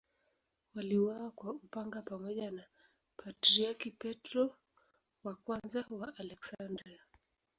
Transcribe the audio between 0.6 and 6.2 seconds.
Waliuawa kwa upanga pamoja na Patriarki Petro I wa